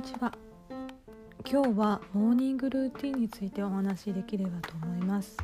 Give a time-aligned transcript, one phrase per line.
[0.00, 0.32] にちは
[1.44, 5.36] 今日はモーニングルーティンについてお話しできればと思います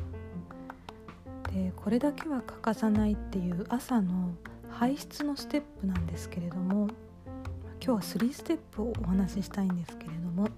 [1.53, 4.31] でこれだけは欠かさないっていう朝の
[4.71, 6.89] 排出のステップなんですけれども
[7.85, 10.49] 今日は3ステップをお話ししたいんですけれども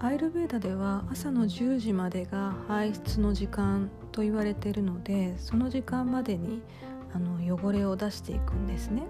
[0.00, 6.60] アイルベーダでは朝の10時までが排出の時間と言われているのでその時間までに
[7.14, 9.04] あの汚れを出していくんですね。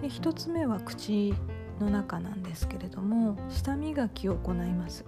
[0.00, 1.34] で1つ目は口
[1.82, 5.04] の中なんですけれども舌磨きを行います。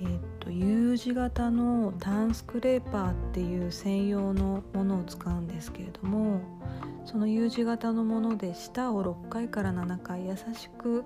[0.00, 6.40] えー、っと U 字型のタンスクレーパーっていう専用のものを使うんですけれども
[7.06, 11.04] その U 字型のもので舌を6回から7回優しく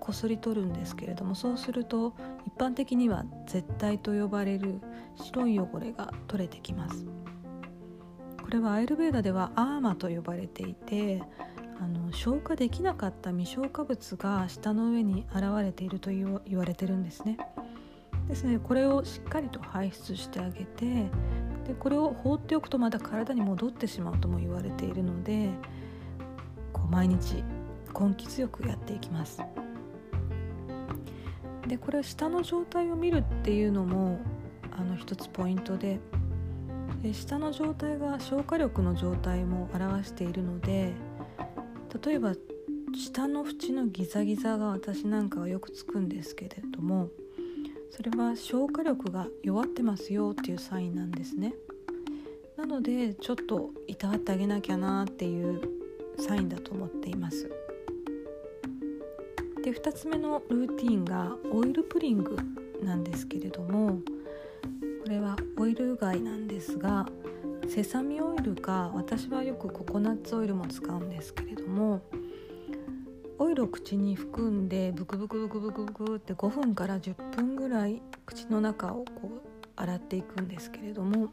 [0.00, 2.14] こすり取るんですけれどもそうすると
[2.46, 4.80] 一般的には絶対と呼ばれる
[5.16, 7.06] 白い汚れが取れてきます。
[8.42, 11.22] これはアイルベーダではアーマと呼ばれていて
[11.80, 17.36] あの消化できなかった未消化物が舌の上に現れていると言われてるんですね。
[18.28, 20.86] ですねこれをしっかりと排出してあげて
[21.66, 25.50] でこれを放っておくとまた体に戻ってしまうとも言われているので
[26.72, 27.44] こう毎日
[27.98, 29.42] 根気強くやっていきます。
[31.66, 34.18] でこれ下の状態を見るっていうのも
[34.70, 35.98] あの一つポイントで
[37.02, 40.92] で下の状態が消化力の状態も表しているので
[42.02, 42.34] 例えば
[42.94, 47.08] 下の縁のギザギザが私なんかはよくつくんですけれども
[47.90, 51.54] それは消化力が弱ってますよっていうサインなんですね。
[52.56, 55.60] なのでちょっといたわってあげなきゃなっていう
[56.18, 57.50] サインだと思っています。
[59.62, 62.36] で2つ目のルーティンがオイルプリング
[62.82, 64.00] なんですけれども
[65.02, 67.06] これはオイルうがいなんですが
[67.68, 72.02] セサミオイルか私はよくココナッツオイルも使うんですけれども
[73.38, 81.28] オイルを口に含んでブクブクブクブクブクって5分から10分ぐらい口の中をこう洗っていくんですけれども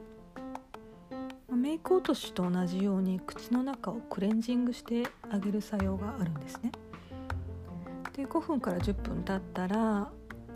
[1.53, 6.71] メイク落としと同じように口の中をクレンジングしてあげる作用があるんですね。
[8.13, 10.09] で5分から10分経ったら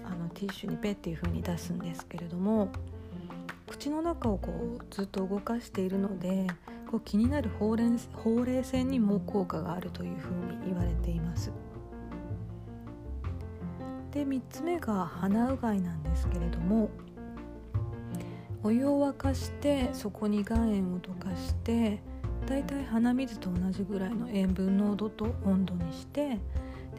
[0.03, 2.69] あのティッシュにペッっていう風に出すんですけれども
[3.67, 6.47] 口の中をこうずっと動かしているので
[6.89, 11.51] こう気になるほうれんほうれい線にも効果があるというふうに言われています。
[14.11, 16.89] で3つ目が鼻うがいなんですけれども
[18.63, 22.01] お湯を沸かしてそこに岩塩を溶かして
[22.47, 26.39] だいたい鼻水と同じぐらいの塩分濃度と温度にして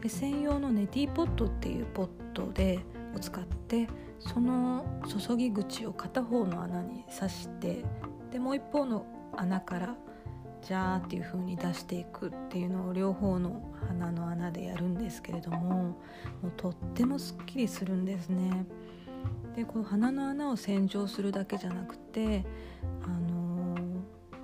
[0.01, 2.79] で専用のネティポットっていうポットで
[3.15, 3.87] を使って
[4.19, 7.83] その注ぎ口を片方の穴に刺して
[8.31, 9.05] でもう一方の
[9.35, 9.95] 穴から
[10.61, 15.95] ジャーっていう風に出していくっていうのを両方の鼻の穴でやるんですけれどもも
[16.43, 18.65] うとってもすっきりするんですね。
[19.55, 22.45] でこの鼻の穴を洗浄するだけじゃなくて、
[23.03, 23.79] あのー、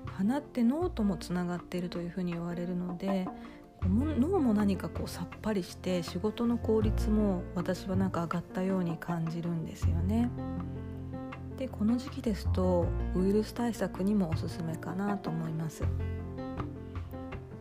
[0.06, 3.28] 鼻って脳ともつながっているというふうに言われるので
[3.89, 10.29] 脳も何かこうさっぱりして仕事の効率も私はなんか上がったように感じるんですよね。
[11.57, 15.83] でこの時期ですとウイルス対策にもおすすめかなと思います。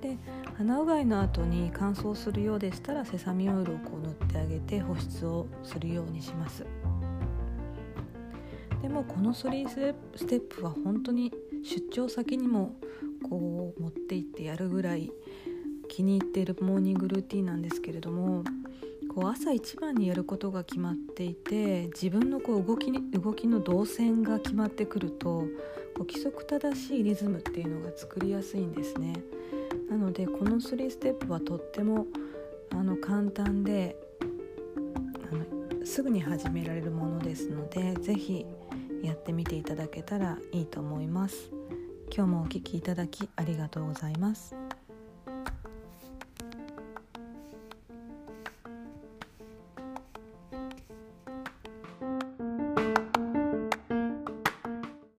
[0.01, 0.17] で
[0.57, 6.65] 鼻うがいの後に乾燥するようでしたらセサミオイルをこう塗ってあげて保湿をするようにします。
[8.81, 9.69] でもこの3
[10.17, 12.75] ステップは本当に出張先にも
[13.29, 15.13] こう持って行ってやるぐらい
[15.93, 18.45] 気に入っているモーニングルーティンなんですけれども
[19.15, 25.47] こう朝一番にやることが決まっていて自分のこう動きに動きの動線が決まってくるとこ
[25.97, 29.13] う規則正しいリズムっていうのが作りやすいんですね。
[29.91, 32.07] なのでこの3ステップはとっても
[32.71, 33.95] あの簡単で
[35.31, 35.35] あ
[35.81, 38.47] のすぐに始められるものですので是非
[39.03, 41.51] やってみていただけたらいいと思います。
[42.15, 44.55] 今日もお聴きいただきありがとうございます。